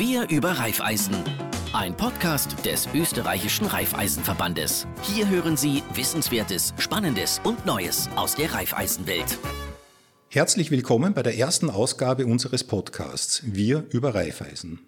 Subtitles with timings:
[0.00, 1.14] Wir über Raiffeisen.
[1.74, 4.86] Ein Podcast des österreichischen Raiffeisenverbandes.
[5.02, 9.38] Hier hören Sie Wissenswertes, Spannendes und Neues aus der Raiffeisenwelt.
[10.30, 14.78] Herzlich willkommen bei der ersten Ausgabe unseres Podcasts Wir über Raiffeisen.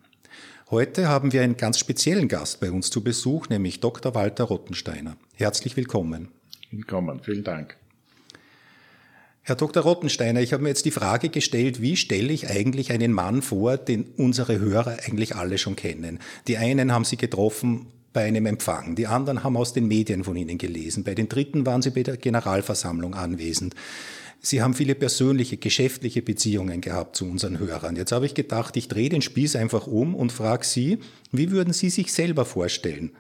[0.71, 4.15] Heute haben wir einen ganz speziellen Gast bei uns zu Besuch, nämlich Dr.
[4.15, 5.19] Walter Rottensteiner.
[5.35, 6.29] Herzlich willkommen.
[6.71, 7.77] Willkommen, vielen Dank.
[9.45, 9.83] Herr Dr.
[9.83, 13.77] Rottensteiner, ich habe mir jetzt die Frage gestellt, wie stelle ich eigentlich einen Mann vor,
[13.77, 16.21] den unsere Hörer eigentlich alle schon kennen?
[16.47, 20.37] Die einen haben Sie getroffen bei einem Empfang, die anderen haben aus den Medien von
[20.37, 23.75] Ihnen gelesen, bei den dritten waren Sie bei der Generalversammlung anwesend.
[24.41, 27.97] Sie haben viele persönliche, geschäftliche Beziehungen gehabt zu unseren Hörern.
[27.97, 30.99] Jetzt habe ich gedacht, ich drehe den Spieß einfach um und frage Sie,
[31.33, 33.11] wie würden Sie sich selber vorstellen?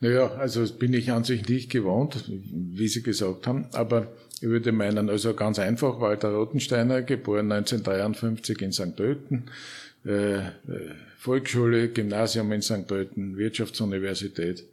[0.00, 4.12] Naja, also das bin ich an sich nicht gewohnt, wie Sie gesagt haben, aber
[4.44, 8.94] ich würde meinen, also ganz einfach, Walter Rottensteiner, geboren 1953 in St.
[8.94, 9.44] Pölten,
[10.04, 10.50] äh, äh,
[11.16, 12.86] Volksschule, Gymnasium in St.
[12.86, 14.64] Pölten, Wirtschaftsuniversität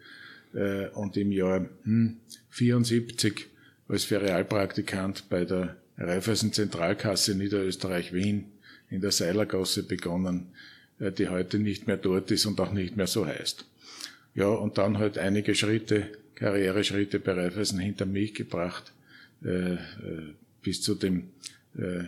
[0.54, 2.18] äh, und im Jahr hm,
[2.50, 3.48] 74
[3.88, 8.52] als Ferialpraktikant bei der Raiffeisen Zentralkasse Niederösterreich Wien
[8.90, 10.48] in der Seilergasse begonnen,
[11.00, 13.66] die heute nicht mehr dort ist und auch nicht mehr so heißt.
[14.36, 18.92] Ja, und dann halt einige Schritte, Karriereschritte bei Raiffeisen hinter mich gebracht
[19.44, 19.78] äh, äh,
[20.62, 21.30] bis zu dem
[21.76, 22.04] äh,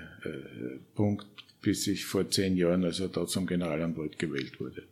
[0.93, 1.25] Punkt,
[1.61, 4.83] bis ich vor zehn Jahren also da zum Generalanwalt gewählt wurde.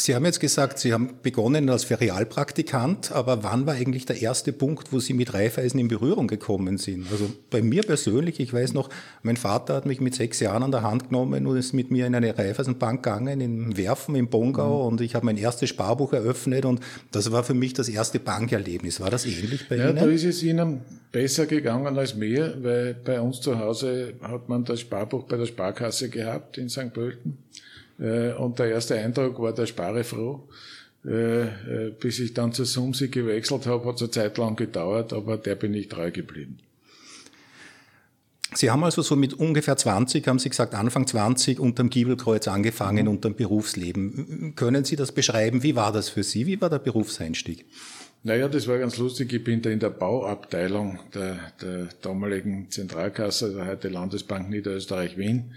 [0.00, 4.50] Sie haben jetzt gesagt, Sie haben begonnen als Ferialpraktikant, aber wann war eigentlich der erste
[4.50, 7.06] Punkt, wo Sie mit Reifeisen in Berührung gekommen sind?
[7.12, 8.88] Also bei mir persönlich, ich weiß noch,
[9.22, 12.06] mein Vater hat mich mit sechs Jahren an der Hand genommen und ist mit mir
[12.06, 14.92] in eine Reifeisenbank gegangen, in Werfen, in Bongau mhm.
[14.92, 16.80] und ich habe mein erstes Sparbuch eröffnet und
[17.12, 19.00] das war für mich das erste Bankerlebnis.
[19.00, 19.98] War das ähnlich bei ja, Ihnen?
[19.98, 20.80] Ja, da ist es Ihnen
[21.12, 25.46] besser gegangen als mir, weil bei uns zu Hause hat man das Sparbuch bei der
[25.46, 26.94] Sparkasse gehabt in St.
[26.94, 27.36] Pölten.
[28.00, 30.48] Äh, und der erste Eindruck war der Sparefroh.
[31.06, 35.14] Äh, äh, bis ich dann zur Sumsi gewechselt habe, hat es eine Zeit lang gedauert,
[35.14, 36.58] aber der bin ich treu geblieben.
[38.52, 43.06] Sie haben also so mit ungefähr 20, haben Sie gesagt, Anfang 20 unterm Giebelkreuz angefangen,
[43.06, 43.12] mhm.
[43.12, 44.54] unterm Berufsleben.
[44.56, 45.62] Können Sie das beschreiben?
[45.62, 46.46] Wie war das für Sie?
[46.46, 47.64] Wie war der Berufseinstieg?
[48.22, 49.32] Naja, das war ganz lustig.
[49.32, 55.54] Ich bin da in der Bauabteilung der, der damaligen Zentralkasse, der heute Landesbank Niederösterreich-Wien, äh,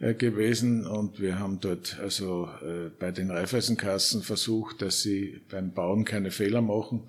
[0.00, 6.06] gewesen und wir haben dort also äh, bei den Raiffeisenkassen versucht, dass sie beim Bauen
[6.06, 7.02] keine Fehler machen.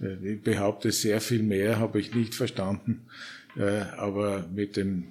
[0.00, 3.02] Äh, ich behaupte, sehr viel mehr habe ich nicht verstanden,
[3.98, 5.08] aber mit dem,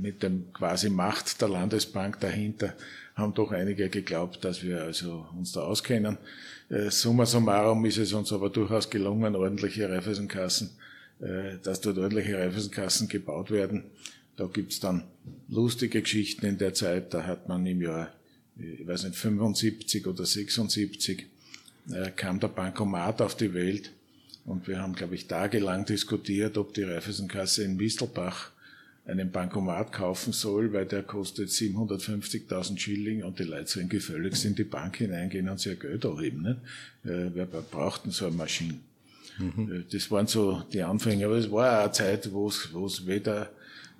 [0.00, 2.72] mit dem quasi Macht der Landesbank dahinter
[3.14, 6.16] haben doch einige geglaubt, dass wir also uns da auskennen.
[6.88, 10.70] Summa summarum ist es uns aber durchaus gelungen, ordentliche Raiffeisenkassen,
[11.62, 13.84] dass dort ordentliche Raiffeisenkassen gebaut werden.
[14.36, 15.04] Da gibt's dann
[15.48, 17.14] lustige Geschichten in der Zeit.
[17.14, 18.12] Da hat man im Jahr,
[18.58, 21.26] ich weiß nicht, 75 oder 76
[21.90, 23.92] äh, kam der Bankomat auf die Welt
[24.44, 28.52] und wir haben, glaube ich, tagelang diskutiert, ob die Raiffeisenkasse in Mistelbach
[29.06, 34.54] einen Bankomat kaufen soll, weil der kostet 750.000 Schilling und die Leute sollen gefälligst in
[34.54, 36.46] die Bank hineingehen und sich Geld erheben.
[37.04, 38.78] Äh, wer braucht denn so eine Maschine?
[39.38, 39.72] Mhm.
[39.72, 43.50] Äh, das waren so die Anfänge, aber es war eine Zeit, wo es weder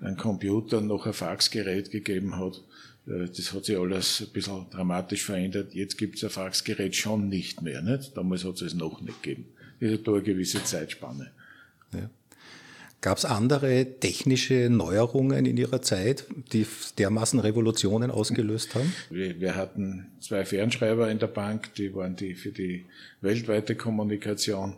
[0.01, 2.61] ein Computer noch ein Faxgerät gegeben hat.
[3.07, 5.73] Äh, das hat sich alles ein bisschen dramatisch verändert.
[5.73, 7.81] Jetzt gibt es ein Faxgerät schon nicht mehr.
[7.81, 8.15] Nicht?
[8.15, 9.45] Damals hat es es noch nicht gegeben.
[9.79, 11.31] Das ist da eine gewisse Zeitspanne.
[11.93, 12.09] Ja.
[12.99, 16.65] Gab es andere technische Neuerungen in Ihrer Zeit, die
[16.97, 18.91] dermaßen Revolutionen ausgelöst haben?
[19.11, 22.85] Wir, wir, hatten zwei Fernschreiber in der Bank, die waren die für die
[23.21, 24.75] weltweite Kommunikation.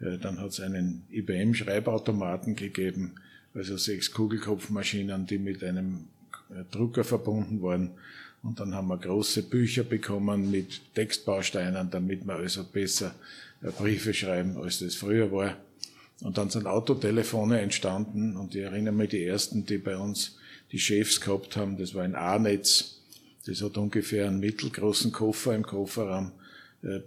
[0.00, 3.14] Äh, dann hat es einen IBM-Schreibautomaten gegeben
[3.54, 6.08] also sechs Kugelkopfmaschinen, die mit einem
[6.50, 7.92] äh, Drucker verbunden waren.
[8.42, 13.14] Und dann haben wir große Bücher bekommen mit Textbausteinen, damit wir also besser
[13.62, 15.56] äh, Briefe schreiben, als das früher war.
[16.20, 20.38] Und dann sind Autotelefone entstanden und ich erinnere mich, die ersten, die bei uns
[20.72, 23.00] die Chefs gehabt haben, das war ein A-Netz.
[23.46, 26.32] Das hat ungefähr einen mittelgroßen Koffer im Kofferraum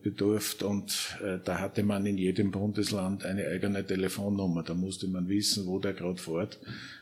[0.02, 4.64] bedurft und äh, da hatte man in jedem Bundesland eine eigene Telefonnummer.
[4.64, 6.58] Da musste man wissen, wo der gerade fährt,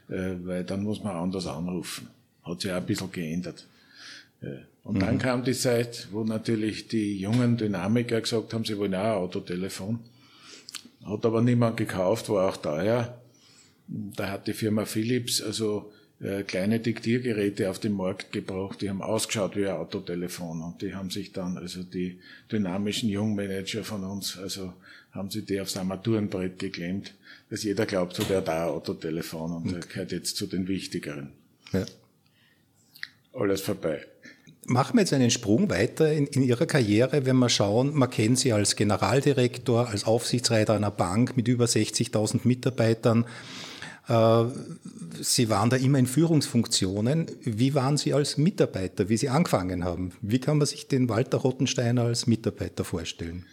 [0.10, 2.08] äh, weil dann muss man anders anrufen.
[2.44, 3.66] Hat sich auch ein bisschen geändert.
[4.84, 5.00] Und mhm.
[5.00, 9.14] dann kam die Zeit, wo natürlich die jungen Dynamiker gesagt haben, sie wollen auch ein
[9.14, 10.00] Autotelefon.
[11.06, 13.18] Hat aber niemand gekauft, war auch teuer.
[13.88, 19.02] Da hat die Firma Philips also äh, kleine Diktiergeräte auf den Markt gebracht, die haben
[19.02, 22.20] ausgeschaut wie ein Autotelefon und die haben sich dann, also die
[22.52, 24.74] dynamischen Jungmanager von uns, also
[25.12, 27.14] haben sie die aufs Armaturenbrett geklemmt,
[27.50, 29.72] dass jeder glaubt, so der hat auch ein Autotelefon und okay.
[29.72, 31.32] der gehört jetzt zu den wichtigeren.
[31.74, 31.86] Ja.
[33.34, 34.06] Alles vorbei.
[34.68, 38.40] Machen wir jetzt einen Sprung weiter in, in, Ihrer Karriere, wenn wir schauen, man kennt
[38.40, 43.26] Sie als Generaldirektor, als Aufsichtsreiter einer Bank mit über 60.000 Mitarbeitern.
[44.08, 44.46] Äh,
[45.22, 47.28] Sie waren da immer in Führungsfunktionen.
[47.44, 50.12] Wie waren Sie als Mitarbeiter, wie Sie angefangen haben?
[50.22, 53.46] Wie kann man sich den Walter Rottensteiner als Mitarbeiter vorstellen?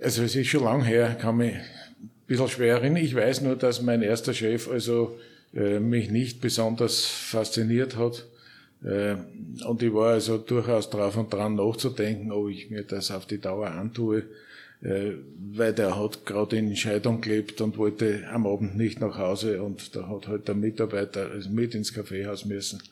[0.00, 3.02] Also es ist schon lang her, kann mich ein bisschen schwer erinnern.
[3.02, 5.18] Ich weiß nur, dass mein erster Chef also
[5.54, 8.26] äh, mich nicht besonders fasziniert hat.
[8.82, 9.16] Äh,
[9.66, 13.40] und ich war also durchaus drauf und dran nachzudenken, ob ich mir das auf die
[13.40, 14.24] Dauer antue,
[14.82, 19.94] weil der hat gerade in Scheidung gelebt und wollte am Abend nicht nach Hause und
[19.94, 22.82] da hat halt der Mitarbeiter also mit ins Kaffeehaus müssen.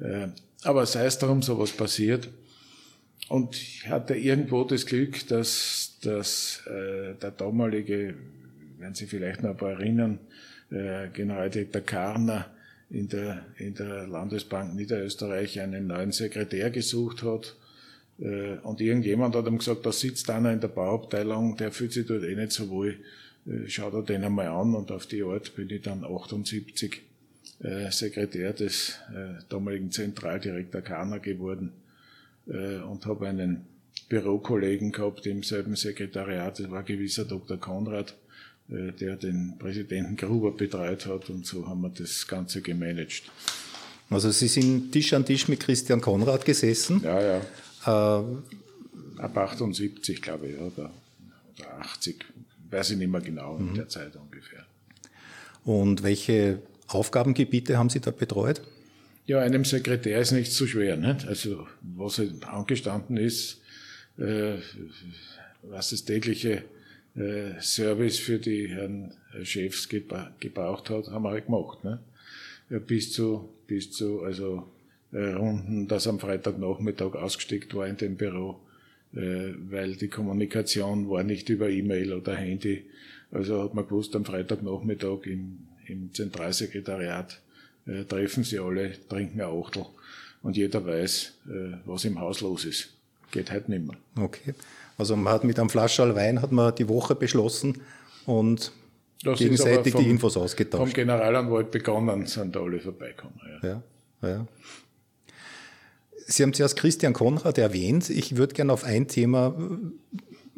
[0.00, 0.28] Äh,
[0.64, 2.28] aber sei es darum, sowas passiert.
[3.28, 8.14] Und ich hatte irgendwo das Glück, dass, dass äh, der damalige,
[8.78, 10.18] wenn Sie vielleicht noch ein paar erinnern,
[10.70, 12.50] äh, Generaldirektor Karner
[12.90, 17.56] in der, in der Landesbank Niederösterreich einen neuen Sekretär gesucht hat.
[18.18, 22.06] Äh, und irgendjemand hat ihm gesagt, da sitzt einer in der Bauabteilung, der fühlt sich
[22.06, 22.98] dort eh nicht so wohl.
[23.46, 27.02] Äh, Schaut er den einmal an und auf die Art bin ich dann 78
[27.62, 28.98] äh, Sekretär des
[29.48, 31.72] damaligen Zentraldirektor Karner geworden
[32.46, 33.64] und habe einen
[34.10, 37.56] Bürokollegen gehabt im selben Sekretariat, das war gewisser Dr.
[37.56, 38.14] Konrad,
[38.68, 43.22] der den Präsidenten Gruber betreut hat und so haben wir das Ganze gemanagt.
[44.10, 47.00] Also Sie sind Tisch an Tisch mit Christian Konrad gesessen?
[47.02, 47.40] Ja, ja.
[47.86, 47.90] Äh,
[49.16, 50.90] Ab 78, glaube ich, oder,
[51.56, 52.24] oder 80,
[52.70, 53.74] weiß ich nicht mehr genau, in mhm.
[53.74, 54.64] der Zeit ungefähr.
[55.64, 58.60] Und welche Aufgabengebiete haben Sie da betreut?
[59.26, 60.96] Ja, einem Sekretär ist nicht so schwer.
[60.96, 61.26] Nicht?
[61.26, 63.62] Also was angestanden ist,
[64.18, 64.56] äh,
[65.62, 66.64] was das tägliche
[67.16, 71.84] äh, Service für die Herren Chefs gebraucht hat, haben wir halt gemacht.
[71.84, 72.00] Ne?
[72.68, 74.73] Ja, bis zu, bis zu also äh,
[75.18, 78.60] Runden, dass am Freitagnachmittag ausgesteckt war in dem Büro,
[79.14, 82.84] äh, weil die Kommunikation war nicht über E-Mail oder Handy.
[83.30, 87.40] Also hat man gewusst, am Freitagnachmittag im, im Zentralsekretariat
[87.86, 89.86] äh, treffen sie alle, trinken ein Achtel
[90.42, 92.90] und jeder weiß, äh, was im Haus los ist.
[93.30, 93.96] Geht halt nicht mehr.
[94.18, 94.54] Okay.
[94.96, 97.80] Also man hat mit einem Flascherl Wein hat man die Woche beschlossen
[98.26, 98.72] und
[99.22, 100.82] das gegenseitig vom, die Infos ausgetauscht.
[100.82, 103.40] Vom Generalanwalt begonnen sind da alle vorbeikommen.
[103.62, 103.68] Ja.
[104.22, 104.46] ja, ja.
[106.26, 108.10] Sie haben zuerst Christian Konrad erwähnt.
[108.10, 109.54] Ich würde gerne auf ein Thema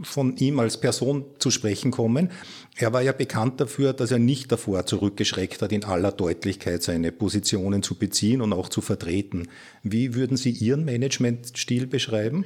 [0.02, 2.30] von ihm als Person zu sprechen kommen.
[2.76, 7.12] Er war ja bekannt dafür, dass er nicht davor zurückgeschreckt hat, in aller Deutlichkeit seine
[7.12, 9.48] Positionen zu beziehen und auch zu vertreten.
[9.82, 12.44] Wie würden Sie Ihren Managementstil beschreiben?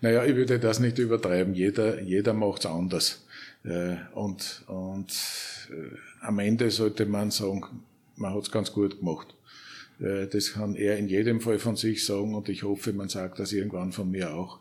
[0.00, 1.54] Naja, ich würde das nicht übertreiben.
[1.54, 3.24] Jeder, jeder macht es anders.
[3.64, 5.10] Äh, und und
[5.70, 7.62] äh, am Ende sollte man sagen,
[8.16, 9.34] man hat es ganz gut gemacht.
[10.00, 13.38] Äh, das kann er in jedem Fall von sich sagen und ich hoffe, man sagt
[13.38, 14.60] das irgendwann von mir auch.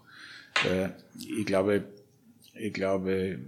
[1.18, 1.84] Ich glaube,
[2.54, 3.40] ich glaube,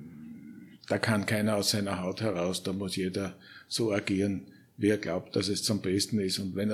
[0.88, 3.36] da kann keiner aus seiner Haut heraus, da muss jeder
[3.68, 4.48] so agieren,
[4.78, 6.40] wie er glaubt, dass es zum Besten ist.
[6.40, 6.72] Und wenn,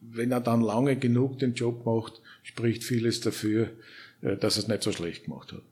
[0.00, 3.70] wenn er dann lange genug den Job macht, spricht vieles dafür,
[4.22, 5.62] äh, dass er es nicht so schlecht gemacht hat.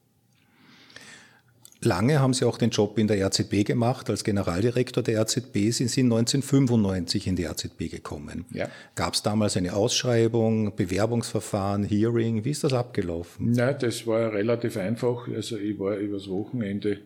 [1.85, 5.71] Lange haben Sie auch den Job in der RZB gemacht, als Generaldirektor der RZB.
[5.71, 8.45] Sie sind 1995 in die RZB gekommen.
[8.53, 8.69] Ja.
[8.95, 12.45] Gab es damals eine Ausschreibung, Bewerbungsverfahren, Hearing?
[12.45, 13.53] Wie ist das abgelaufen?
[13.53, 15.29] Na, das war relativ einfach.
[15.29, 16.99] Also ich war übers Wochenende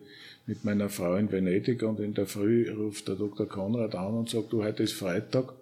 [0.45, 3.47] mit meiner Frau in Venedig und in der Früh ruft der Dr.
[3.47, 5.53] Konrad an und sagt, du, heute ist Freitag,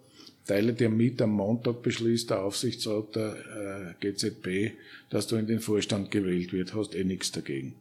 [0.45, 3.35] teile dir mit, am Montag beschließt der Aufsichtsrat der
[4.01, 4.75] äh, GZB,
[5.09, 7.75] dass du in den Vorstand gewählt wird, hast eh nichts dagegen.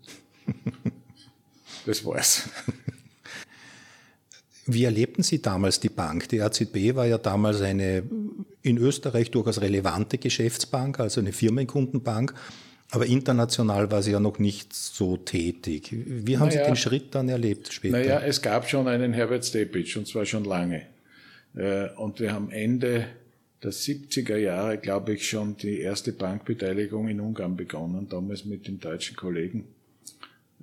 [1.86, 2.48] Das war's.
[4.66, 6.28] Wie erlebten Sie damals die Bank?
[6.28, 8.02] Die RZB war ja damals eine
[8.62, 12.34] in Österreich durchaus relevante Geschäftsbank, also eine Firmenkundenbank.
[12.90, 15.90] Aber international war sie ja noch nicht so tätig.
[15.92, 17.98] Wie haben naja, Sie den Schritt dann erlebt später?
[17.98, 20.82] Naja, es gab schon einen Herbert Stepic und zwar schon lange.
[21.54, 23.06] Äh, und wir haben Ende
[23.62, 28.78] der 70er Jahre, glaube ich, schon die erste Bankbeteiligung in Ungarn begonnen, damals mit den
[28.78, 29.66] deutschen Kollegen.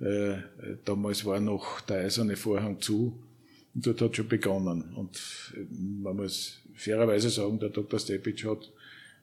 [0.00, 0.38] Äh,
[0.84, 3.16] damals war noch der eiserne Vorhang zu
[3.74, 4.94] und dort hat schon begonnen.
[4.94, 5.60] Und äh,
[6.02, 7.98] man muss fairerweise sagen, der Dr.
[8.00, 8.70] Stepic hat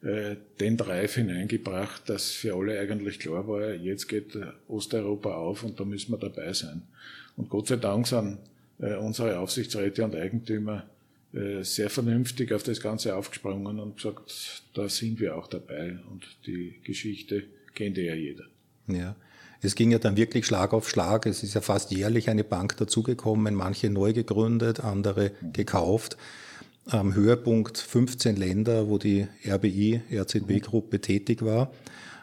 [0.03, 4.37] äh, den Drive hineingebracht, dass für alle eigentlich klar war, jetzt geht
[4.67, 6.83] Osteuropa auf und da müssen wir dabei sein.
[7.35, 8.37] Und Gott sei Dank sind
[8.77, 10.87] unsere Aufsichtsräte und Eigentümer
[11.61, 16.79] sehr vernünftig auf das Ganze aufgesprungen und gesagt, da sind wir auch dabei und die
[16.83, 17.43] Geschichte
[17.75, 18.45] kennt ja jeder.
[18.87, 19.15] Ja.
[19.61, 21.25] Es ging ja dann wirklich Schlag auf Schlag.
[21.25, 26.17] Es ist ja fast jährlich eine Bank dazugekommen, manche neu gegründet, andere gekauft.
[26.87, 31.71] am Höhepunkt 15 Länder, wo die RBI, RZB-Gruppe tätig war.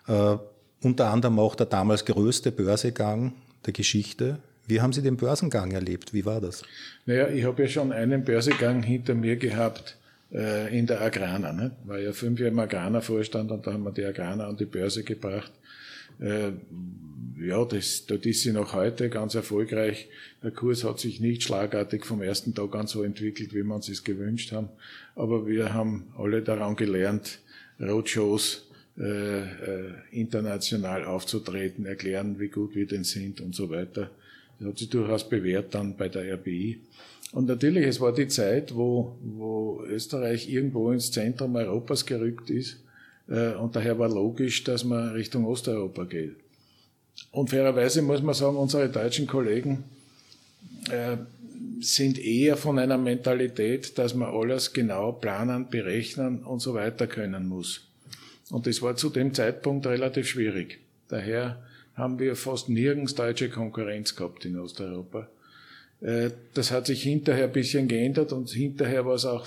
[0.08, 0.36] Äh,
[0.82, 3.34] unter anderem auch der damals größte Börsegang
[3.66, 4.38] der Geschichte.
[4.66, 6.12] Wie haben Sie den Börsengang erlebt?
[6.12, 6.62] Wie war das?
[7.06, 9.96] Naja, ich habe ja schon einen Börsegang hinter mir gehabt
[10.32, 11.52] äh, in der Agrana.
[11.52, 11.70] Ne?
[11.84, 15.04] War ja fünf Jahre im Agrana-Vorstand und da haben wir die Agrana an die Börse
[15.04, 15.52] gebracht.
[16.20, 16.52] Äh,
[17.40, 20.08] ja, das, dort ist sie noch heute ganz erfolgreich.
[20.42, 23.88] Der Kurs hat sich nicht schlagartig vom ersten Tag an so entwickelt, wie wir uns
[23.88, 24.68] es gewünscht haben.
[25.14, 27.38] Aber wir haben alle daran gelernt,
[27.80, 28.66] Roadshows
[28.98, 34.10] äh, äh, international aufzutreten, erklären, wie gut wir denn sind und so weiter.
[34.58, 36.80] Das hat sich durchaus bewährt dann bei der RBI.
[37.30, 42.80] Und natürlich, es war die Zeit, wo, wo Österreich irgendwo ins Zentrum Europas gerückt ist.
[43.28, 46.36] Äh, und daher war logisch, dass man Richtung Osteuropa geht.
[47.30, 49.84] Und fairerweise muss man sagen, unsere deutschen Kollegen
[50.90, 51.16] äh,
[51.80, 57.46] sind eher von einer Mentalität, dass man alles genau planen, berechnen und so weiter können
[57.48, 57.82] muss.
[58.50, 60.78] Und das war zu dem Zeitpunkt relativ schwierig.
[61.08, 61.62] Daher
[61.94, 65.28] haben wir fast nirgends deutsche Konkurrenz gehabt in Osteuropa.
[66.00, 69.46] Äh, das hat sich hinterher ein bisschen geändert und hinterher war es auch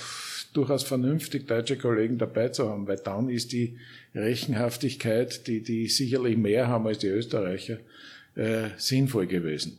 [0.54, 3.78] durchaus vernünftig, deutsche Kollegen dabei zu haben, weil dann ist die
[4.14, 7.78] Rechenhaftigkeit, die, die sicherlich mehr haben als die Österreicher,
[8.36, 9.78] äh, sinnvoll gewesen.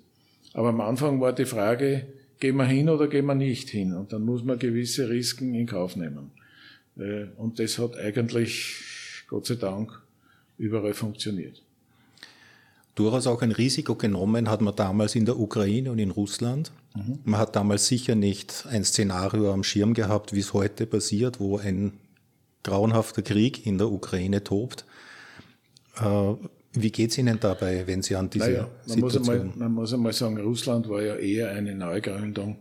[0.54, 2.06] Aber am Anfang war die Frage,
[2.40, 3.94] gehen wir hin oder gehen wir nicht hin?
[3.94, 6.30] Und dann muss man gewisse Risiken in Kauf nehmen.
[6.98, 8.76] Äh, und das hat eigentlich,
[9.28, 9.90] Gott sei Dank,
[10.58, 11.62] überall funktioniert.
[12.94, 16.72] Durchaus auch ein Risiko genommen hat man damals in der Ukraine und in Russland.
[16.94, 17.20] Mhm.
[17.24, 21.56] Man hat damals sicher nicht ein Szenario am Schirm gehabt, wie es heute passiert, wo
[21.56, 21.94] ein
[22.62, 24.84] grauenhafter Krieg in der Ukraine tobt.
[25.96, 26.34] Äh,
[26.74, 29.22] wie geht es Ihnen dabei, wenn Sie an diese naja, man Situation...
[29.22, 32.56] Muss einmal, man muss einmal sagen, Russland war ja eher eine Neugründung,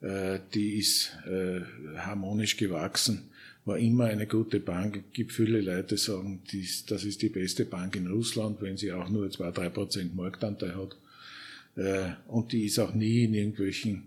[0.00, 1.60] äh, die ist äh,
[1.96, 3.30] harmonisch gewachsen,
[3.66, 4.96] war immer eine gute Bank.
[4.96, 6.40] Es gibt viele Leute, die sagen,
[6.88, 10.74] das ist die beste Bank in Russland, wenn sie auch nur zwei drei Prozent Marktanteil
[10.76, 10.96] hat.
[12.28, 14.04] Und die ist auch nie in irgendwelchen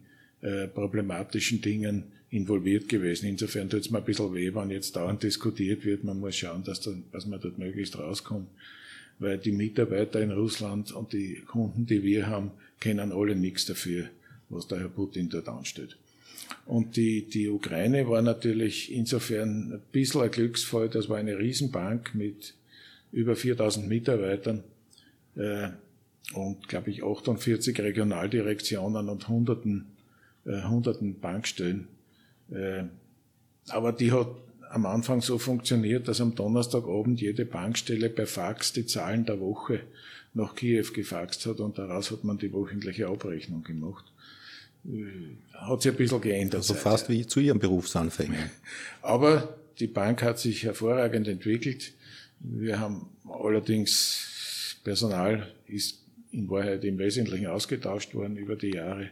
[0.74, 3.28] problematischen Dingen involviert gewesen.
[3.28, 6.04] Insofern tut es mir ein bisschen weh, wenn jetzt dauernd diskutiert wird.
[6.04, 8.48] Man muss schauen, dass, da, dass man dort möglichst rauskommt.
[9.20, 14.06] Weil die Mitarbeiter in Russland und die Kunden, die wir haben, kennen alle nichts dafür,
[14.48, 15.98] was der Herr Putin dort anstellt.
[16.66, 20.90] Und die, die Ukraine war natürlich insofern ein bisschen ein Glücksfall.
[20.90, 22.54] Das war eine Riesenbank mit
[23.12, 24.64] über 4000 Mitarbeitern
[25.36, 25.70] äh,
[26.34, 29.88] und, glaube ich, 48 Regionaldirektionen und hunderten,
[30.46, 31.88] äh, hunderten Bankstellen.
[32.52, 32.84] Äh,
[33.70, 34.30] aber die hat
[34.70, 39.82] am Anfang so funktioniert, dass am Donnerstagabend jede Bankstelle per Fax die Zahlen der Woche
[40.34, 44.06] nach Kiew gefaxt hat und daraus hat man die wöchentliche Abrechnung gemacht.
[44.86, 46.56] Äh, hat sich ein bisschen geändert.
[46.56, 48.50] Also fast wie zu Ihrem Berufsanfängen.
[49.02, 51.94] Aber die Bank hat sich hervorragend entwickelt.
[52.40, 59.10] Wir haben allerdings Personal ist in Wahrheit im Wesentlichen ausgetauscht worden über die Jahre.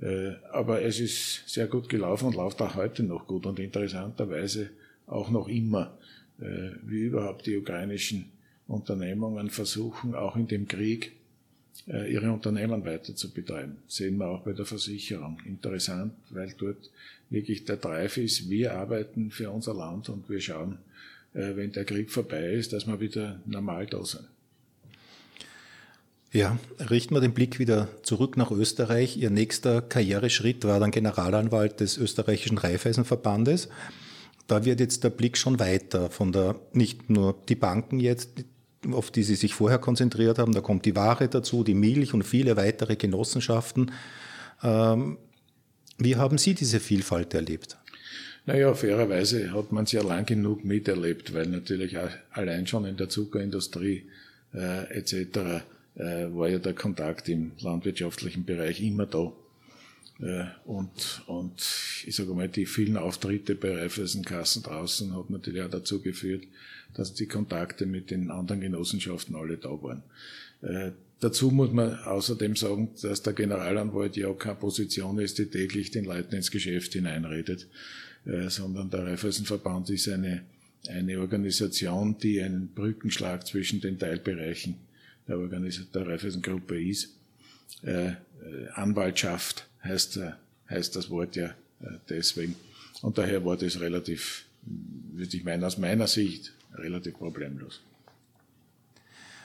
[0.00, 4.70] Äh, aber es ist sehr gut gelaufen und läuft auch heute noch gut und interessanterweise
[5.06, 5.96] auch noch immer,
[6.40, 8.26] äh, wie überhaupt die ukrainischen
[8.68, 11.12] Unternehmungen versuchen, auch in dem Krieg
[11.86, 13.76] ihre Unternehmen weiter zu betreiben.
[13.86, 15.38] Sehen wir auch bei der Versicherung.
[15.46, 16.90] Interessant, weil dort
[17.30, 20.78] wirklich der Drive ist, wir arbeiten für unser Land und wir schauen,
[21.32, 24.24] wenn der Krieg vorbei ist, dass wir wieder normal da sind.
[26.32, 26.58] Ja,
[26.90, 29.16] richten wir den Blick wieder zurück nach Österreich.
[29.16, 33.68] Ihr nächster Karriereschritt war dann Generalanwalt des österreichischen Raiffeisenverbandes.
[34.46, 38.44] Da wird jetzt der Blick schon weiter von der, nicht nur die Banken jetzt,
[38.94, 42.22] auf die Sie sich vorher konzentriert haben, da kommt die Ware dazu, die Milch und
[42.22, 43.92] viele weitere Genossenschaften.
[44.62, 45.18] Ähm,
[45.98, 47.76] wie haben Sie diese Vielfalt erlebt?
[48.46, 51.96] Naja, fairerweise hat man sie ja lang genug miterlebt, weil natürlich
[52.30, 54.04] allein schon in der Zuckerindustrie
[54.54, 55.64] äh, etc
[55.96, 59.32] äh, war ja der Kontakt im landwirtschaftlichen Bereich immer da.
[60.20, 61.62] Äh, und, und
[62.06, 66.44] ich sage mal, die vielen Auftritte bei Raiffeisenkassen draußen hat natürlich auch dazu geführt,
[66.94, 70.02] dass die Kontakte mit den anderen Genossenschaften alle da waren.
[70.62, 75.90] Äh, dazu muss man außerdem sagen, dass der Generalanwalt ja keine Position ist, die täglich
[75.90, 77.68] den Leuten ins Geschäft hineinredet,
[78.24, 80.44] äh, sondern der Raiffeisenverband ist eine,
[80.88, 84.76] eine Organisation, die einen Brückenschlag zwischen den Teilbereichen
[85.28, 87.16] der Organisation der Raiffeisen-Gruppe ist.
[88.74, 90.32] Anwaltschaft heißt, äh,
[90.70, 91.46] heißt das Wort ja
[91.80, 92.56] äh, deswegen.
[93.02, 97.82] Und daher war das relativ, würde ich meinen, aus meiner Sicht relativ problemlos.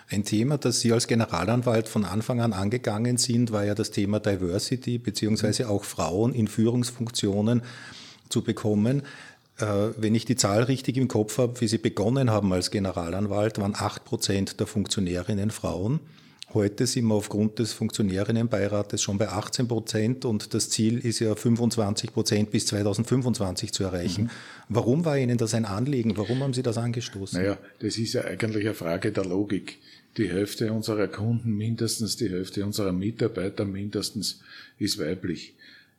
[0.09, 4.19] Ein Thema, das Sie als Generalanwalt von Anfang an angegangen sind, war ja das Thema
[4.19, 7.61] Diversity beziehungsweise auch Frauen in Führungsfunktionen.
[8.29, 9.03] zu bekommen.
[9.57, 9.65] Äh,
[9.97, 13.75] wenn ich die Zahl richtig im Kopf habe, wie Sie begonnen haben als Generalanwalt, waren
[13.75, 15.99] 8 Prozent der Funktionärinnen Frauen.
[16.53, 21.33] Heute sind wir aufgrund des Funktionärinnenbeirates schon bei 18 Prozent und das Ziel ist ja
[21.33, 24.23] 25 Prozent bis 2025 zu erreichen.
[24.23, 24.29] Mhm.
[24.67, 26.17] Warum war Ihnen das ein Anliegen?
[26.17, 27.41] Warum haben Sie das angestoßen?
[27.41, 29.77] Naja, das ist ja eigentlich eine Frage der Logik.
[30.17, 34.41] Die Hälfte unserer Kunden, mindestens die Hälfte unserer Mitarbeiter, mindestens
[34.77, 35.53] ist weiblich.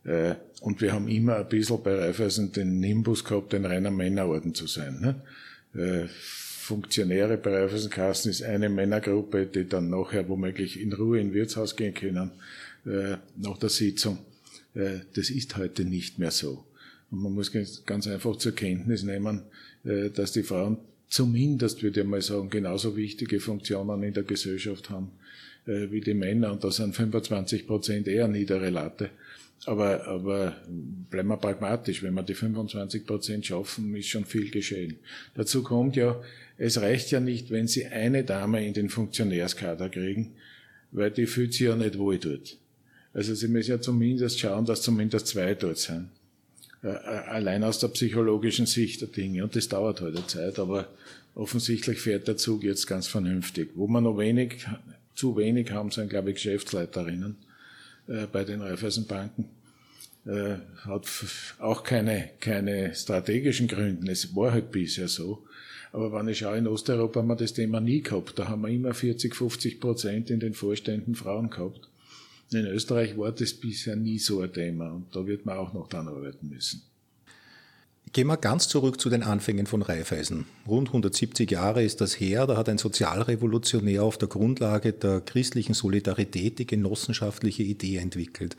[0.05, 4.55] Äh, und wir haben immer ein bisschen bei Raiffeisen den Nimbus gehabt, ein reiner Männerorden
[4.55, 5.01] zu sein.
[5.01, 6.11] Ne?
[6.63, 11.93] Funktionäre bei Raiffeisenkassen ist eine Männergruppe, die dann nachher womöglich in Ruhe in Wirtshaus gehen
[11.93, 12.31] können,
[12.87, 14.19] äh, nach der Sitzung.
[14.75, 16.65] Äh, das ist heute nicht mehr so.
[17.11, 17.51] Und man muss
[17.85, 19.43] ganz einfach zur Kenntnis nehmen,
[19.85, 20.79] äh, dass die Frauen
[21.09, 25.11] zumindest, würde ich mal sagen, genauso wichtige Funktionen in der Gesellschaft haben
[25.67, 26.53] äh, wie die Männer.
[26.53, 29.11] Und da sind 25 Prozent eher niedere Latte.
[29.65, 30.57] Aber, aber
[31.11, 32.03] bleiben wir pragmatisch.
[32.03, 34.97] Wenn wir die 25 Prozent schaffen, ist schon viel geschehen.
[35.35, 36.21] Dazu kommt ja,
[36.65, 40.35] es reicht ja nicht, wenn Sie eine Dame in den Funktionärskader kriegen,
[40.93, 42.57] weil die fühlt sich ja nicht wohl dort.
[43.13, 46.11] Also Sie müssen ja zumindest schauen, dass zumindest zwei dort sind.
[46.83, 49.43] Allein aus der psychologischen Sicht der Dinge.
[49.43, 50.87] Und das dauert heute halt Zeit, aber
[51.35, 53.71] offensichtlich fährt der Zug jetzt ganz vernünftig.
[53.75, 54.65] Wo wir noch wenig,
[55.17, 57.39] zu wenig haben, sind, glaube ich, Geschäftsleiterinnen
[58.07, 59.47] äh, bei den Raiffeisenbanken.
[60.27, 61.09] Äh, hat
[61.59, 64.13] auch keine, keine strategischen Gründe.
[64.13, 65.45] Es war halt bisher so.
[65.93, 68.39] Aber wenn ich schaue, in Osteuropa haben wir das Thema nie gehabt.
[68.39, 71.89] Da haben wir immer 40, 50 Prozent in den Vorständen Frauen gehabt.
[72.51, 75.89] In Österreich war das bisher nie so ein Thema und da wird man auch noch
[75.89, 76.83] dran arbeiten müssen.
[78.13, 80.45] Gehen wir ganz zurück zu den Anfängen von Raiffeisen.
[80.67, 85.73] Rund 170 Jahre ist das her, da hat ein Sozialrevolutionär auf der Grundlage der christlichen
[85.73, 88.57] Solidarität die genossenschaftliche Idee entwickelt.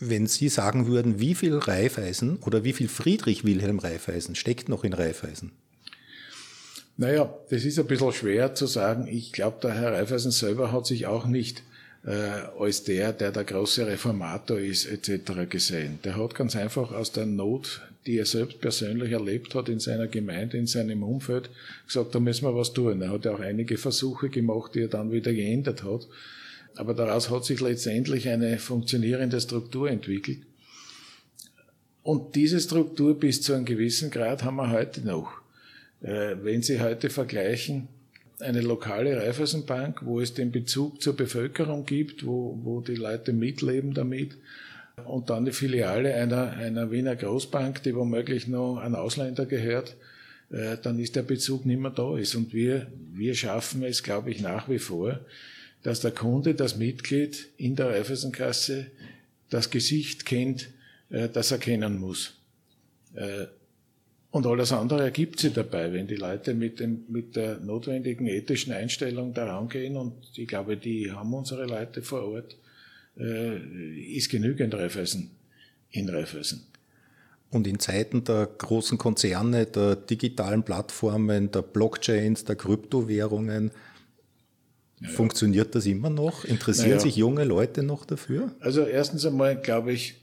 [0.00, 4.82] Wenn Sie sagen würden, wie viel Raiffeisen oder wie viel Friedrich Wilhelm Raiffeisen steckt noch
[4.82, 5.52] in Raiffeisen?
[6.96, 9.06] Naja, das ist ein bisschen schwer zu sagen.
[9.06, 11.62] Ich glaube, der Herr Raiffeisen selber hat sich auch nicht
[12.04, 12.10] äh,
[12.58, 15.48] als der, der der große Reformator ist, etc.
[15.48, 16.00] gesehen.
[16.04, 20.08] Der hat ganz einfach aus der Not, die er selbst persönlich erlebt hat in seiner
[20.08, 21.50] Gemeinde, in seinem Umfeld,
[21.86, 23.00] gesagt, da müssen wir was tun.
[23.00, 26.06] Er hat ja auch einige Versuche gemacht, die er dann wieder geändert hat.
[26.74, 30.38] Aber daraus hat sich letztendlich eine funktionierende Struktur entwickelt.
[32.02, 35.41] Und diese Struktur bis zu einem gewissen Grad haben wir heute noch.
[36.02, 37.88] Äh, wenn Sie heute vergleichen,
[38.40, 43.94] eine lokale Raiffeisenbank, wo es den Bezug zur Bevölkerung gibt, wo, wo die Leute mitleben
[43.94, 44.36] damit,
[45.06, 49.96] und dann die Filiale einer, einer Wiener Großbank, die womöglich noch an Ausländer gehört,
[50.50, 52.34] äh, dann ist der Bezug nicht mehr da ist.
[52.34, 55.20] Und wir, wir schaffen es, glaube ich, nach wie vor,
[55.82, 58.86] dass der Kunde, das Mitglied in der Raiffeisenkasse
[59.50, 60.68] das Gesicht kennt,
[61.10, 62.34] äh, das er kennen muss.
[64.32, 68.72] Und alles andere ergibt sich dabei, wenn die Leute mit, dem, mit der notwendigen ethischen
[68.72, 69.94] Einstellung daran gehen.
[69.94, 72.56] Und ich glaube, die haben unsere Leute vor Ort,
[73.18, 73.58] äh,
[74.16, 75.32] ist genügend Raiffeisen
[75.90, 76.62] in Raiffeisen.
[77.50, 83.70] Und in Zeiten der großen Konzerne, der digitalen Plattformen, der Blockchains, der Kryptowährungen,
[84.98, 86.46] ja, funktioniert das immer noch?
[86.46, 87.00] Interessieren ja.
[87.00, 88.50] sich junge Leute noch dafür?
[88.60, 90.14] Also erstens einmal glaube ich,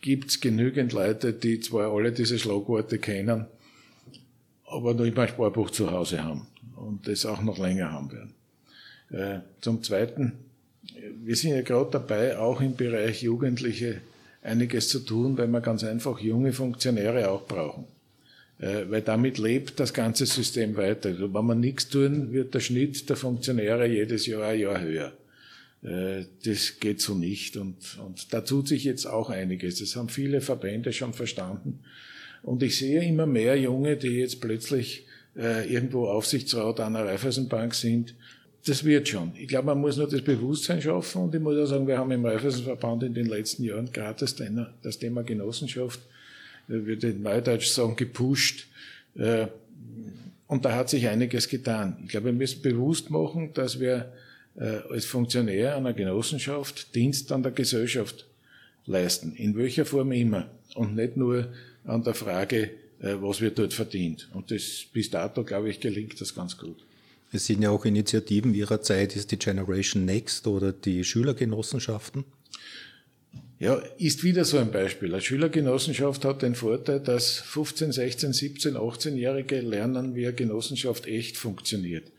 [0.00, 3.46] gibt genügend Leute, die zwar alle diese Schlagworte kennen,
[4.64, 8.34] aber noch immer ein Sparbuch zu Hause haben und das auch noch länger haben werden.
[9.10, 10.32] Äh, zum Zweiten,
[11.22, 14.00] wir sind ja gerade dabei, auch im Bereich Jugendliche
[14.42, 17.84] einiges zu tun, weil wir ganz einfach junge Funktionäre auch brauchen.
[18.58, 21.10] Äh, weil damit lebt das ganze System weiter.
[21.10, 25.12] Also wenn wir nichts tun, wird der Schnitt der Funktionäre jedes Jahr ein Jahr höher.
[25.82, 27.56] Äh, das geht so nicht.
[27.56, 29.78] Und, und da tut sich jetzt auch einiges.
[29.78, 31.80] Das haben viele Verbände schon verstanden.
[32.42, 38.14] Und ich sehe immer mehr Junge, die jetzt plötzlich äh, irgendwo Aufsichtsrat einer Raiffeisenbank sind.
[38.66, 39.32] Das wird schon.
[39.36, 41.22] Ich glaube, man muss nur das Bewusstsein schaffen.
[41.22, 44.18] Und ich muss auch sagen, wir haben im Raiffeisenverband in den letzten Jahren gerade
[44.82, 46.00] das Thema, Genossenschaft,
[46.68, 48.66] äh, würde Neudeutsch sagen, gepusht.
[49.14, 49.46] Äh,
[50.46, 51.98] und da hat sich einiges getan.
[52.04, 54.12] Ich glaube, wir müssen bewusst machen, dass wir
[54.64, 58.26] als Funktionär einer Genossenschaft Dienst an der Gesellschaft
[58.86, 60.50] leisten, in welcher Form immer.
[60.74, 61.52] Und nicht nur
[61.84, 64.28] an der Frage, äh, was wird dort verdient.
[64.34, 66.76] Und das bis dato, glaube ich, gelingt das ganz gut.
[67.30, 72.24] Es sind ja auch Initiativen Ihrer Zeit, ist die Generation Next oder die Schülergenossenschaften.
[73.60, 75.12] Ja, ist wieder so ein Beispiel.
[75.12, 81.36] Eine Schülergenossenschaft hat den Vorteil, dass 15, 16, 17, 18-Jährige lernen, wie eine Genossenschaft echt
[81.36, 82.10] funktioniert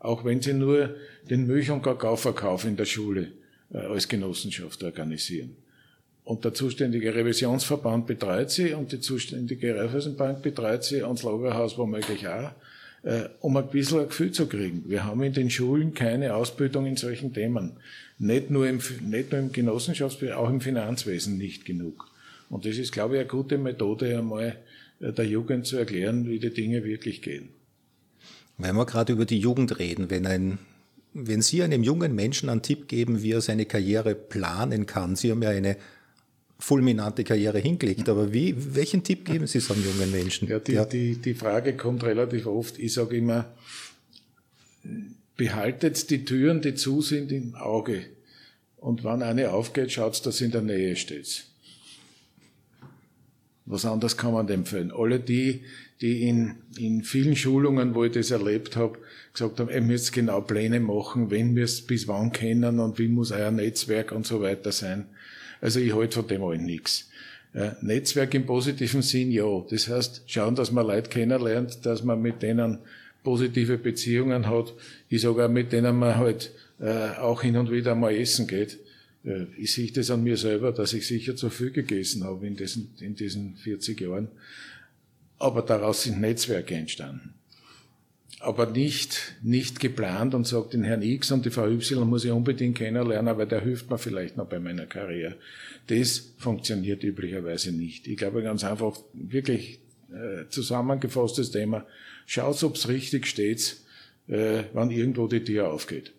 [0.00, 0.94] auch wenn sie nur
[1.28, 3.28] den Milch- und Kakaoverkauf in der Schule
[3.72, 5.56] äh, als Genossenschaft organisieren.
[6.24, 11.78] Und der zuständige Revisionsverband betreut sie und die zuständige Raiffeisenbank betreut sie und das Lagerhaus
[11.78, 12.50] womöglich auch,
[13.02, 14.84] äh, um ein bisschen ein Gefühl zu kriegen.
[14.86, 17.72] Wir haben in den Schulen keine Ausbildung in solchen Themen.
[18.18, 22.10] Nicht nur im, nicht nur im Genossenschaftsbereich, auch im Finanzwesen nicht genug.
[22.50, 24.56] Und das ist, glaube ich, eine gute Methode, einmal
[25.00, 27.48] äh, der Jugend zu erklären, wie die Dinge wirklich gehen.
[28.58, 30.58] Wenn wir gerade über die Jugend reden, wenn ein
[31.14, 35.30] wenn Sie einem jungen Menschen einen Tipp geben, wie er seine Karriere planen kann, Sie
[35.30, 35.76] haben ja eine
[36.58, 40.48] fulminante Karriere hingelegt, aber wie, welchen Tipp geben Sie so einem jungen Menschen?
[40.48, 40.84] Ja, die, ja.
[40.84, 42.78] die, die Frage kommt relativ oft.
[42.78, 43.46] Ich sage immer,
[45.36, 48.04] behaltet die Türen, die zu sind, im Auge.
[48.76, 51.44] Und wenn eine aufgeht, schaut, dass sie in der Nähe steht.
[53.66, 54.92] Was anderes kann man empfehlen.
[54.92, 55.62] Alle die,
[56.00, 58.98] die in, in vielen Schulungen, wo ich das erlebt habe,
[59.32, 63.08] gesagt haben, ihr müsst genau Pläne machen, wenn wir es bis wann kennen und wie
[63.08, 65.06] muss euer Netzwerk und so weiter sein.
[65.60, 67.10] Also ich halte von dem allen nichts.
[67.52, 69.64] Äh, Netzwerk im positiven Sinn, ja.
[69.70, 72.78] Das heißt, schauen, dass man Leute kennenlernt, dass man mit denen
[73.24, 74.72] positive Beziehungen hat.
[75.08, 78.78] Ich sage auch, mit denen man halt äh, auch hin und wieder mal essen geht.
[79.24, 82.56] Äh, ich sehe das an mir selber, dass ich sicher zu viel gegessen habe in
[82.56, 84.28] diesen, in diesen 40 Jahren.
[85.38, 87.34] Aber daraus sind Netzwerke entstanden.
[88.40, 92.30] Aber nicht, nicht geplant und sagt, den Herrn X und die Frau Y muss ich
[92.30, 95.36] unbedingt kennenlernen, weil der hilft mir vielleicht noch bei meiner Karriere.
[95.88, 98.06] Das funktioniert üblicherweise nicht.
[98.06, 99.80] Ich glaube ganz einfach, wirklich
[100.12, 101.84] äh, zusammengefasstes Thema,
[102.26, 103.76] schaut, ob es richtig steht,
[104.28, 106.12] äh, wann irgendwo die Tür aufgeht.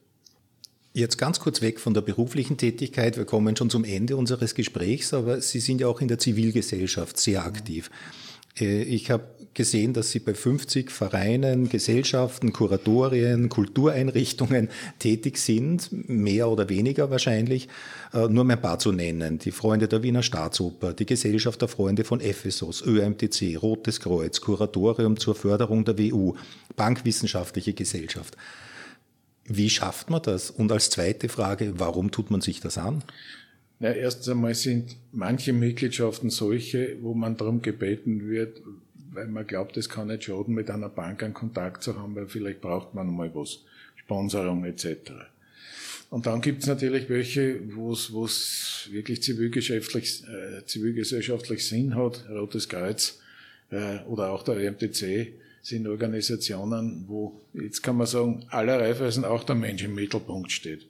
[0.93, 3.15] Jetzt ganz kurz weg von der beruflichen Tätigkeit.
[3.15, 7.17] Wir kommen schon zum Ende unseres Gesprächs, aber Sie sind ja auch in der Zivilgesellschaft
[7.17, 7.89] sehr aktiv.
[7.89, 8.28] Äh,
[8.61, 14.69] ich habe gesehen, dass Sie bei 50 Vereinen, Gesellschaften, Kuratorien, Kultureinrichtungen
[14.99, 17.67] tätig sind, mehr oder weniger wahrscheinlich.
[18.13, 19.39] Äh, nur um ein paar zu nennen.
[19.39, 25.17] Die Freunde der Wiener Staatsoper, die Gesellschaft der Freunde von Ephesus, ÖMTC, Rotes Kreuz, Kuratorium
[25.17, 26.35] zur Förderung der WU,
[26.75, 28.37] Bankwissenschaftliche Gesellschaft.
[29.45, 30.51] Wie schafft man das?
[30.51, 33.03] Und als zweite Frage, warum tut man sich das an?
[33.79, 38.61] Na, erstens einmal sind manche Mitgliedschaften solche, wo man darum gebeten wird,
[39.11, 42.27] weil man glaubt, es kann nicht schaden, mit einer Bank einen Kontakt zu haben, weil
[42.27, 43.59] vielleicht braucht man mal was,
[43.95, 45.11] Sponsorung etc.
[46.09, 53.19] Und dann gibt's natürlich welche, wo es wirklich zivilgesellschaftlich, äh, zivilgesellschaftlich Sinn hat, Rotes Kreuz
[53.71, 59.43] äh, oder auch der RMTC, sind Organisationen, wo, jetzt kann man sagen, aller Reifeisen auch
[59.43, 60.88] der Mensch im Mittelpunkt steht.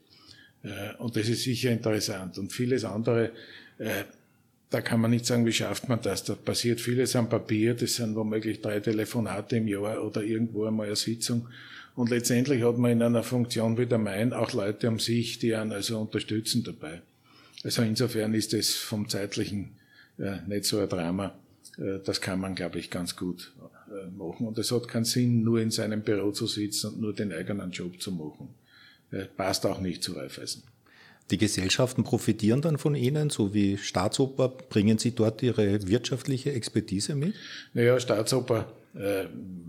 [0.64, 2.38] Äh, und das ist sicher interessant.
[2.38, 3.32] Und vieles andere,
[3.78, 4.04] äh,
[4.70, 6.24] da kann man nicht sagen, wie schafft man das.
[6.24, 10.88] Da passiert vieles am Papier, das sind womöglich drei Telefonate im Jahr oder irgendwo einmal
[10.88, 11.48] eine Sitzung.
[11.96, 15.56] Und letztendlich hat man in einer Funktion wie der Main auch Leute um sich, die
[15.56, 17.02] einen also unterstützen dabei.
[17.64, 19.72] Also insofern ist es vom zeitlichen
[20.18, 21.36] äh, nicht so ein Drama.
[22.06, 23.54] Das kann man, glaube ich, ganz gut
[24.18, 24.48] machen.
[24.48, 27.72] Und es hat keinen Sinn, nur in seinem Büro zu sitzen und nur den eigenen
[27.72, 28.50] Job zu machen.
[29.12, 30.64] Äh, passt auch nicht zu Raiffeisen.
[31.32, 34.50] Die Gesellschaften profitieren dann von Ihnen, so wie Staatsoper.
[34.50, 37.36] Bringen Sie dort Ihre wirtschaftliche Expertise mit?
[37.74, 39.26] Naja, Staatsoper äh,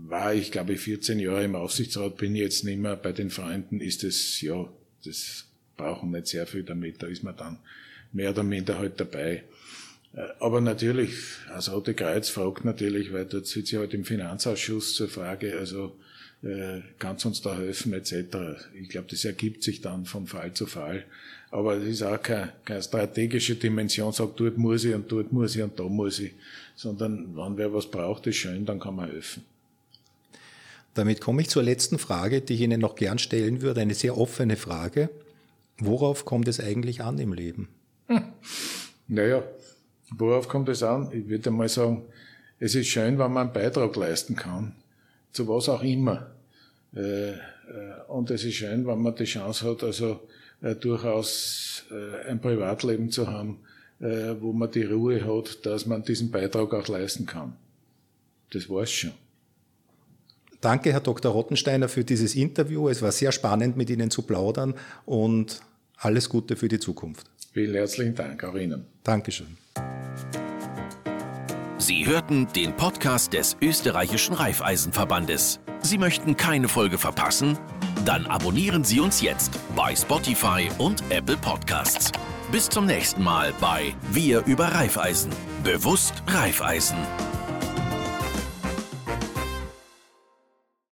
[0.07, 2.95] war ich, glaube ich, 14 Jahre im Aufsichtsrat, bin jetzt nicht mehr.
[2.95, 4.67] Bei den Freunden ist es, ja,
[5.05, 5.45] das
[5.77, 7.03] brauchen nicht sehr viel damit.
[7.03, 7.59] Da ist man dann
[8.11, 9.43] mehr oder minder halt dabei.
[10.13, 11.11] Äh, aber natürlich,
[11.53, 15.95] also Rote Kreuz fragt natürlich, weil dort sitzt ja halt im Finanzausschuss zur Frage, also
[16.43, 18.13] äh, kannst uns da helfen etc.
[18.79, 21.05] Ich glaube, das ergibt sich dann von Fall zu Fall.
[21.51, 25.55] Aber es ist auch keine, keine strategische Dimension, sagt, dort muss ich und dort muss
[25.55, 26.31] ich und da muss ich,
[26.75, 29.43] sondern wenn wer was braucht, ist schön, dann kann man helfen.
[30.93, 34.17] Damit komme ich zur letzten Frage, die ich Ihnen noch gern stellen würde, eine sehr
[34.17, 35.09] offene Frage.
[35.77, 37.69] Worauf kommt es eigentlich an im Leben?
[38.07, 38.23] Hm.
[39.07, 39.43] Naja,
[40.11, 41.09] worauf kommt es an?
[41.13, 42.03] Ich würde mal sagen,
[42.59, 44.75] es ist schön, wenn man einen Beitrag leisten kann,
[45.31, 46.31] zu was auch immer.
[46.95, 47.35] Äh, äh,
[48.07, 50.21] und es ist schön, wenn man die Chance hat, also
[50.61, 51.85] äh, durchaus
[52.27, 53.59] ein Privatleben zu haben,
[53.99, 57.57] wo man die Ruhe hat, dass man diesen Beitrag auch leisten kann.
[58.51, 59.11] Das war's schon.
[60.61, 61.31] Danke, Herr Dr.
[61.33, 62.87] Rottensteiner, für dieses Interview.
[62.87, 65.61] Es war sehr spannend, mit Ihnen zu plaudern und
[65.97, 67.25] alles Gute für die Zukunft.
[67.51, 68.85] Vielen herzlichen Dank auch Ihnen.
[69.03, 69.57] Dankeschön.
[71.91, 75.59] Sie hörten den Podcast des österreichischen Raiffeisenverbandes.
[75.81, 77.57] Sie möchten keine Folge verpassen?
[78.05, 82.13] Dann abonnieren Sie uns jetzt bei Spotify und Apple Podcasts.
[82.49, 85.33] Bis zum nächsten Mal bei Wir über Raiffeisen.
[85.65, 86.95] Bewusst Raiffeisen.